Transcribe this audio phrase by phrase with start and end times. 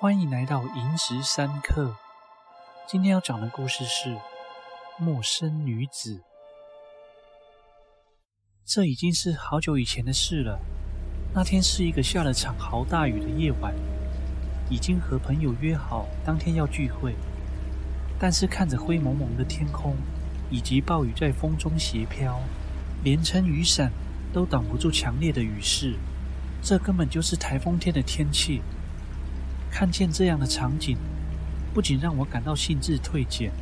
[0.00, 1.94] 欢迎来到萤石三刻。
[2.88, 4.08] 今天要讲的故事是
[4.96, 6.14] 《陌生女子》。
[8.64, 10.58] 这已经是好久以前的事了。
[11.34, 13.74] 那天是一个下了场豪大雨的夜晚，
[14.70, 17.14] 已经和朋友约好当天要聚会，
[18.18, 19.94] 但是看着灰蒙蒙的天空，
[20.50, 22.40] 以及暴雨在风中斜飘，
[23.04, 23.92] 连撑雨伞
[24.32, 25.94] 都挡不住强烈的雨势。
[26.62, 28.62] 这根本就是台风天的天气。
[29.70, 30.96] 看见这样的场景，
[31.72, 33.52] 不仅让我感到兴致退减，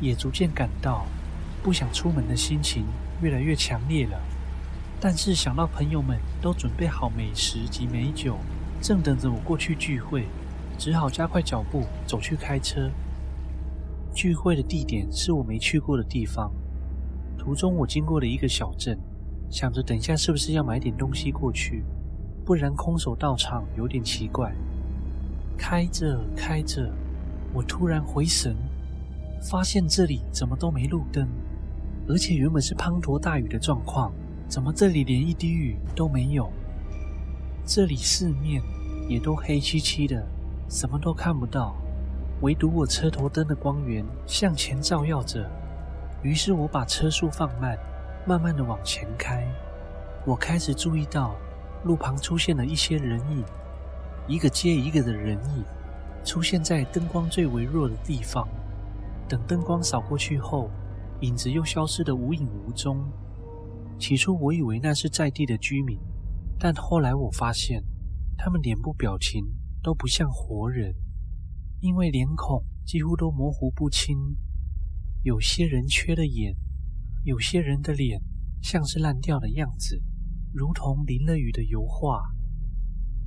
[0.00, 1.04] 也逐渐感到
[1.62, 2.84] 不想出门的心情
[3.20, 4.18] 越来越强烈了。
[5.00, 8.36] 但是想到朋友们都准备好美食及美酒，
[8.80, 10.26] 正等着我过去聚会，
[10.78, 12.90] 只好加快脚步走去开车。
[14.14, 16.50] 聚会的地点是我没去过的地方。
[17.36, 18.98] 途中我经过了一个小镇，
[19.50, 21.84] 想着等一下是不是要买点东西过去。
[22.44, 24.52] 不然空手到场有点奇怪。
[25.58, 26.90] 开着开着，
[27.52, 28.56] 我突然回神，
[29.42, 31.28] 发现这里怎么都没路灯，
[32.08, 34.12] 而且原本是滂沱大雨的状况，
[34.48, 36.50] 怎么这里连一滴雨都没有？
[37.66, 38.62] 这里四面
[39.08, 40.24] 也都黑漆漆的，
[40.70, 41.76] 什么都看不到，
[42.40, 45.44] 唯独我车头灯的光源向前照耀着。
[46.22, 47.76] 于是我把车速放慢，
[48.26, 49.46] 慢慢的往前开。
[50.24, 51.34] 我开始注意到。
[51.84, 53.44] 路旁出现了一些人影，
[54.28, 55.64] 一个接一个的人影
[56.22, 58.46] 出现在灯光最微弱的地方。
[59.26, 60.70] 等灯光扫过去后，
[61.22, 63.02] 影子又消失得无影无踪。
[63.98, 65.98] 起初我以为那是在地的居民，
[66.58, 67.82] 但后来我发现，
[68.36, 69.42] 他们脸部表情
[69.82, 70.94] 都不像活人，
[71.80, 74.36] 因为脸孔几乎都模糊不清。
[75.22, 76.54] 有些人缺了眼，
[77.24, 78.20] 有些人的脸
[78.62, 80.02] 像是烂掉的样子。
[80.52, 82.34] 如同淋了雨的油画。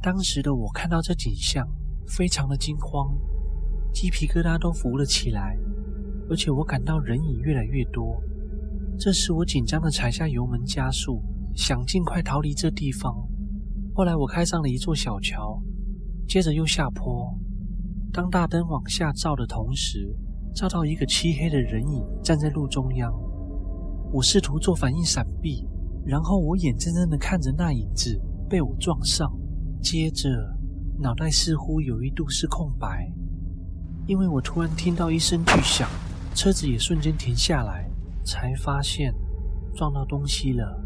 [0.02, 1.68] 当时的我看到这景象，
[2.08, 3.16] 非常的惊慌，
[3.94, 5.56] 鸡皮疙瘩都浮了起来，
[6.28, 8.20] 而且我感到人影越来越多。
[8.98, 11.22] 这时我紧张的踩下油门加速，
[11.56, 13.16] 想尽快逃离这地方。
[13.94, 15.62] 后来我开上了一座小桥，
[16.28, 17.32] 接着又下坡。
[18.12, 20.12] 当大灯往下照的同时，
[20.56, 23.14] 照到一个漆黑的人影站在路中央。
[24.12, 25.68] 我试图做反应闪避。
[26.04, 28.20] 然后我眼睁睁的看着那影子
[28.50, 29.32] 被我撞上，
[29.82, 30.30] 接着
[31.00, 33.12] 脑袋似乎有一度是空白，
[34.08, 35.90] 因为我突然听到一声巨响，
[36.36, 37.90] 车子也瞬间停下来，
[38.24, 39.14] 才发现
[39.74, 40.80] 撞到东西了。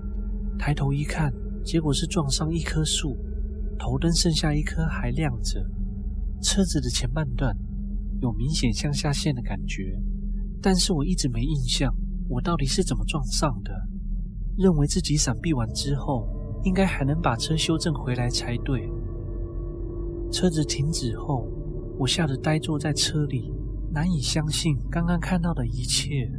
[0.57, 1.33] 抬头一看，
[1.63, 3.17] 结果是撞上一棵树，
[3.77, 5.61] 头灯剩下一颗还亮着，
[6.41, 7.53] 车子的前半段
[8.21, 9.99] 有明显向下陷的感觉，
[10.61, 11.93] 但是我一直没印象，
[12.29, 13.71] 我到底是怎么撞上的。
[14.57, 16.25] 认为自己闪避完之后，
[16.65, 18.91] 应该还能把车修正回来才对。
[20.29, 21.47] 车子停止后，
[21.97, 23.53] 我吓得呆坐在车里，
[23.93, 26.29] 难以相信刚刚看到的一切。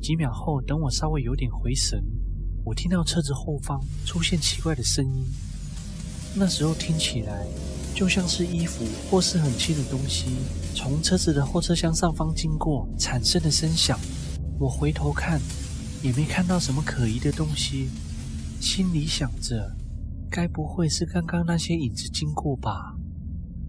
[0.00, 2.02] 几秒后，等我稍微有点回神，
[2.64, 5.26] 我听到车子后方出现奇怪的声音。
[6.34, 7.46] 那时候听起来
[7.94, 10.30] 就像是衣服或是很轻的东西
[10.74, 13.98] 从车子的后车厢上方经过产生的声响。
[14.58, 15.38] 我回头看。
[16.02, 17.88] 也没看到什么可疑的东西，
[18.64, 19.76] 心里想着，
[20.30, 22.96] 该不会是刚刚那些影子经过吧？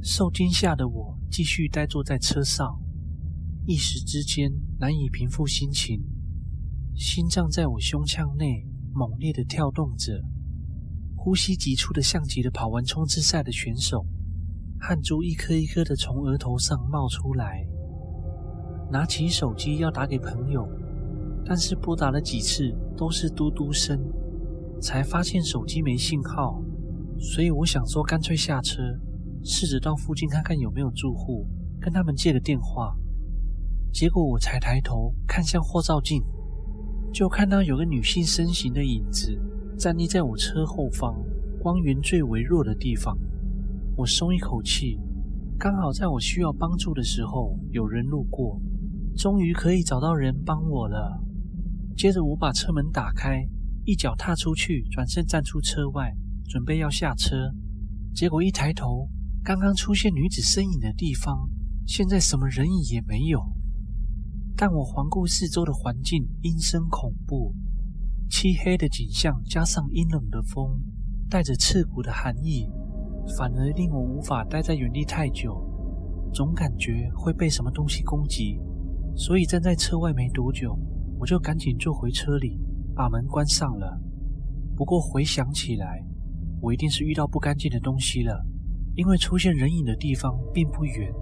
[0.01, 2.81] 受惊吓的我继续呆坐在车上，
[3.65, 6.01] 一时之间难以平复心情，
[6.95, 10.23] 心脏在我胸腔内猛烈地跳动着，
[11.13, 14.07] 呼吸急促的像极了跑完冲刺赛的选手，
[14.79, 17.67] 汗珠一颗一颗的从额头上冒出来，
[18.89, 20.65] 拿起手机要打给朋友。
[21.45, 23.99] 但是拨打了几次都是嘟嘟声，
[24.85, 26.61] 才发现手机没信号，
[27.17, 28.83] 所以我想说干脆下车，
[29.43, 31.47] 试着到附近看看有没有住户，
[31.81, 32.95] 跟他们借个电话。
[33.91, 36.21] 结果我才抬头看向后照镜，
[37.11, 39.35] 就看到有个女性身形的影子
[39.75, 41.15] 站立在我车后方
[41.59, 43.17] 光源最微弱的地方。
[43.97, 44.99] 我松一口气，
[45.57, 48.61] 刚好在我需要帮助的时候有人路过，
[49.17, 51.19] 终于可以找到人帮我了。
[51.97, 53.43] 接着我把车门打开，
[53.85, 56.11] 一脚踏出去，转身站出车外，
[56.47, 57.53] 准备要下车。
[58.13, 59.07] 结果一抬头，
[59.43, 61.49] 刚刚出现女子身影的地方，
[61.85, 63.39] 现在什么人影也没有。
[64.57, 67.53] 但我环顾四周的环境，阴森恐怖，
[68.29, 70.81] 漆黑的景象加上阴冷的风，
[71.29, 72.67] 带着刺骨的寒意，
[73.37, 75.63] 反而令我无法待在原地太久，
[76.33, 78.59] 总感觉会被什么东西攻击。
[79.15, 80.77] 所以站在车外没多久。
[81.17, 82.59] 我就赶紧坐回车里，
[82.95, 83.99] 把门关上了。
[84.75, 86.03] 不过回想起来，
[86.61, 88.45] 我一定是遇到不干净的东西了，
[88.95, 91.13] 因为出现人影的地方并不远，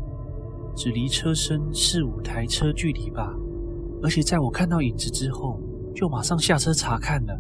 [0.76, 3.34] 只离车身四五台车距离吧。
[4.02, 5.60] 而且在我看到影子之后，
[5.96, 7.40] 就马上下车查看了。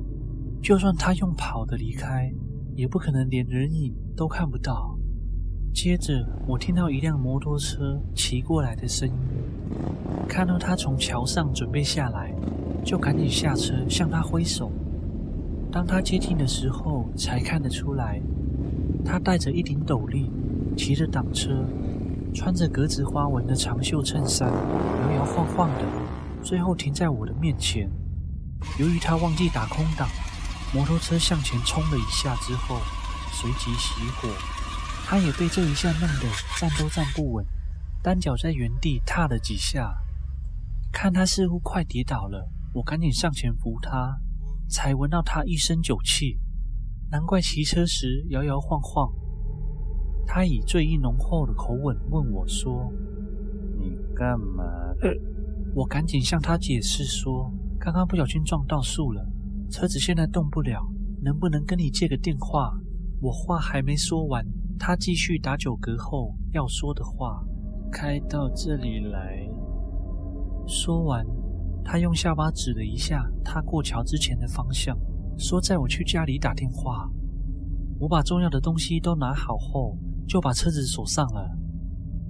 [0.61, 2.31] 就算他用跑的离开，
[2.75, 4.97] 也不可能连人影都看不到。
[5.73, 6.13] 接着，
[6.47, 9.15] 我听到一辆摩托车骑过来的声音，
[10.27, 12.33] 看到他从桥上准备下来，
[12.83, 14.71] 就赶紧下车向他挥手。
[15.71, 18.21] 当他接近的时候，才看得出来，
[19.05, 20.31] 他戴着一顶斗笠，
[20.77, 21.65] 骑着挡车，
[22.33, 25.85] 穿着格子花纹的长袖衬衫，摇摇晃晃的，
[26.41, 27.89] 最后停在我的面前。
[28.79, 30.07] 由于他忘记打空挡。
[30.75, 32.79] 摩托车向前冲了一下之后，
[33.31, 34.27] 随即熄火。
[35.05, 36.25] 他也被这一下弄得
[36.59, 37.45] 站都站不稳，
[38.03, 39.97] 单脚在原地踏了几下。
[40.91, 44.19] 看他似乎快跌倒了，我赶紧上前扶他，
[44.69, 46.37] 才闻到他一身酒气，
[47.09, 49.11] 难怪骑车时摇摇晃晃。
[50.27, 52.91] 他以醉意浓厚的口吻问我说
[53.79, 54.63] ：“你干嘛？”
[55.01, 55.09] 呃，
[55.73, 59.25] 我赶紧向他解释说：“刚刚不小心撞到树了。”
[59.71, 60.85] 车子现在动不了，
[61.21, 62.77] 能不能跟你借个电话？
[63.21, 64.45] 我话还没说完，
[64.77, 67.43] 他继续打酒嗝后要说的话。
[67.93, 69.47] 开到这里来。
[70.65, 71.23] 说完，
[71.85, 74.97] 他用下巴指了一下他过桥之前的方向，
[75.37, 77.07] 说载我去家里打电话。
[77.99, 79.95] 我把重要的东西都拿好后，
[80.27, 81.49] 就把车子锁上了。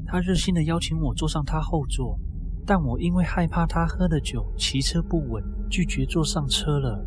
[0.05, 2.19] 他热心地邀请我坐上他后座，
[2.65, 7.03] 但我因为害怕他喝了酒骑车不稳，拒绝坐上车了。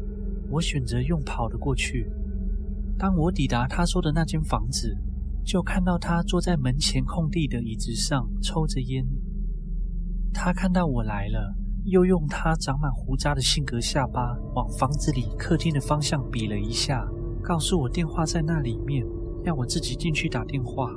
[0.51, 2.11] 我选择用跑的过去。
[2.99, 4.97] 当我抵达他说的那间房子，
[5.47, 9.07] 就看到他坐在门前空地的椅子上抽着烟。
[10.35, 11.55] 他看到我来了，
[11.85, 17.07] 又用他长满胡渣的性格下巴往房子里客厅的方向比了一下，
[17.45, 19.07] 告诉我电话在那里面，
[19.45, 20.91] 要我自己进去打电话。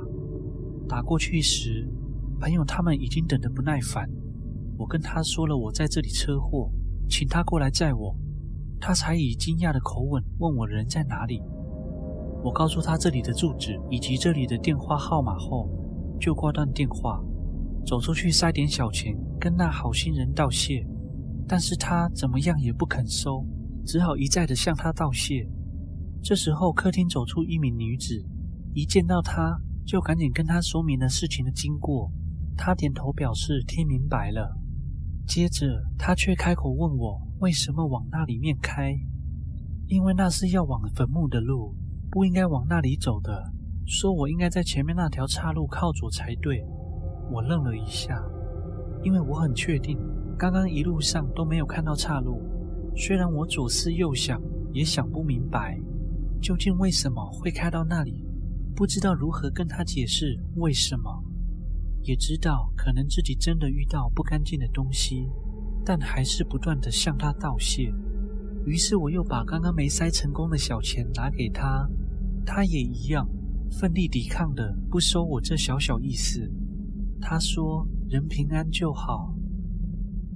[0.88, 1.88] 打过去时，
[2.40, 4.10] 朋友他们已经等得不耐烦。
[4.76, 6.68] 我跟他说了我在这里车祸，
[7.08, 8.16] 请他过来载我。
[8.80, 11.40] 他才以惊讶的口吻问我人在哪里。
[12.42, 15.68] 我告诉他这里的住址以及这里的电话号码后，
[16.18, 17.22] 就挂断电话，
[17.86, 20.86] 走出去塞点小钱跟那好心人道谢。
[21.46, 23.44] 但是他怎么样也不肯收，
[23.84, 25.48] 只好一再的向他道谢。
[26.22, 28.24] 这时候客厅走出一名女子，
[28.72, 32.10] 一见到他就赶紧跟他说明了事情的经过。
[32.56, 34.56] 他点头表示听明白了。
[35.26, 35.66] 接着
[35.98, 37.20] 他却开口问我。
[37.40, 38.94] 为什么往那里面开？
[39.86, 41.74] 因为那是要往坟墓的路，
[42.10, 43.52] 不应该往那里走的。
[43.86, 46.64] 说我应该在前面那条岔路靠左才对。
[47.30, 48.20] 我愣了一下，
[49.02, 49.98] 因为我很确定，
[50.38, 52.42] 刚刚一路上都没有看到岔路。
[52.96, 54.40] 虽然我左思右想，
[54.72, 55.80] 也想不明白，
[56.42, 58.24] 究竟为什么会开到那里。
[58.74, 61.22] 不知道如何跟他解释为什么，
[62.02, 65.28] 也知道可能自己真的遇到不干净的东西。
[65.84, 67.92] 但还是不断地向他道谢。
[68.64, 71.88] 于是我又把刚刚没塞成功的小钱拿给他，
[72.44, 73.28] 他也一样
[73.70, 76.50] 奋力抵抗的不收我这小小意思。
[77.20, 79.34] 他说：“人平安就好。”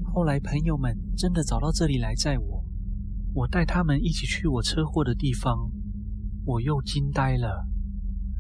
[0.05, 2.65] 后来朋友们真的找到这里来载我，
[3.33, 5.71] 我带他们一起去我车祸的地方，
[6.45, 7.67] 我又惊呆了。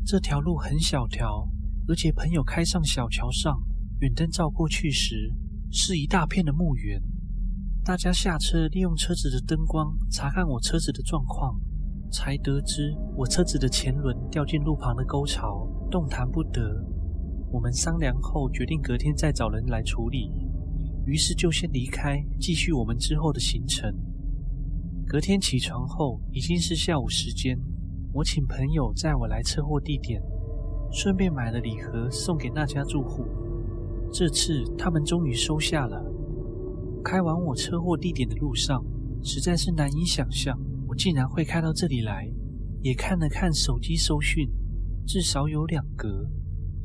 [0.04, 1.48] 这条路很小条，
[1.88, 3.62] 而且朋友开上小桥上，
[4.00, 5.35] 远灯照过去时。
[5.76, 7.02] 是一大片的墓园，
[7.85, 11.61] 大家下车利用车子的灯光查看我车子的状况，
[12.11, 16.83] 才得知我车子的前轮掉进路旁的沟槽，动弹不得。
[17.53, 20.31] 我们商量后决定隔天再找人来处理，
[21.05, 23.95] 于是就先离开，继续我们之后的行程。
[25.07, 27.55] 隔天起床后已经是下午时间，
[28.14, 30.23] 我请朋友载我来车祸地点，
[30.91, 33.26] 顺便买了礼盒送给那家住户。
[34.11, 36.03] 这次他们终于收下了。
[37.04, 38.82] 开往我车祸地点的路上，
[39.23, 40.58] 实在是难以想象，
[40.88, 42.26] 我竟然会开到这里来。
[42.80, 44.49] 也看了看手机收讯，
[45.06, 46.26] 至少有两格。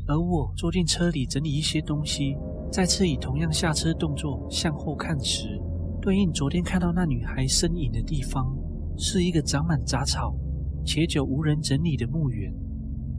[0.07, 2.35] 而我坐进车里整理一些东西，
[2.71, 5.59] 再次以同样下车动作向后看时，
[6.01, 8.53] 对应昨天看到那女孩身影的地方，
[8.97, 10.35] 是一个长满杂草
[10.85, 12.53] 且久无人整理的墓园。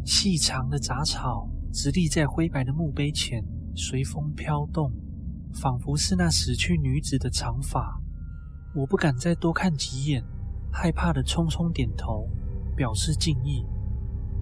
[0.05, 3.43] 细长的杂草直立在灰白的墓碑前。
[3.73, 4.93] 随风飘动，
[5.55, 8.01] 仿佛是那死去女子的长发。
[8.75, 10.25] 我不敢再多看几眼，
[10.73, 12.29] 害怕的匆匆点头，
[12.77, 13.67] 表示敬意。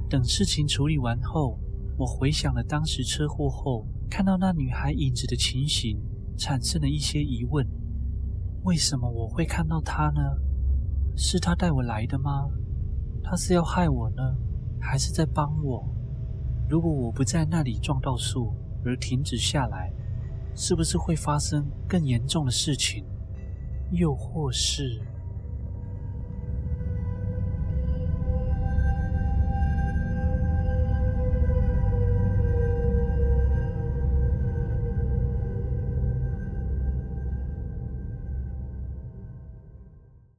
[0.09, 1.59] 等事情处理完后，
[1.97, 5.99] 我回想了当时车祸后看到那女孩影子的情形，
[6.37, 7.67] 产生了一些疑问：
[8.65, 10.21] 为什么我会看到她呢？
[11.17, 12.49] 是她带我来的吗？
[13.23, 14.23] 她是要害我呢，
[14.81, 15.87] 还是在帮我？
[16.69, 19.93] 如果我不在那里撞到树而停止下来，
[20.61, 23.05] 是不是会发生更严重的事情？
[23.93, 25.01] 又或是……